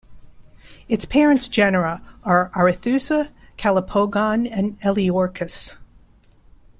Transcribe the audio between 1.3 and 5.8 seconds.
genera are "Arethusa", "Calopogon" and "Eleorchus".